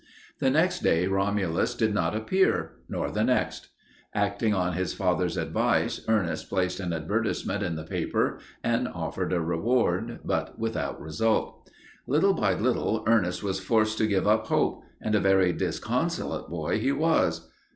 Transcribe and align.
The 0.39 0.49
next 0.49 0.79
day 0.79 1.05
Romulus 1.05 1.75
did 1.75 1.93
not 1.93 2.15
appear, 2.15 2.71
nor 2.89 3.11
the 3.11 3.23
next. 3.23 3.69
Acting 4.15 4.51
on 4.51 4.73
his 4.73 4.95
father's 4.95 5.37
advice, 5.37 6.01
Ernest 6.07 6.49
placed 6.49 6.79
an 6.79 6.91
advertisement 6.91 7.61
in 7.61 7.75
the 7.75 7.83
paper 7.83 8.39
and 8.63 8.87
offered 8.87 9.31
a 9.31 9.39
reward, 9.39 10.21
but 10.25 10.57
without 10.57 10.99
result. 10.99 11.69
Little 12.07 12.33
by 12.33 12.55
little 12.55 13.03
Ernest 13.05 13.43
was 13.43 13.59
forced 13.59 13.99
to 13.99 14.07
give 14.07 14.25
up 14.25 14.47
hope, 14.47 14.81
and 15.01 15.13
a 15.13 15.19
very 15.19 15.53
disconsolate 15.53 16.49
boy 16.49 16.79
he 16.79 16.91
was. 16.91 17.51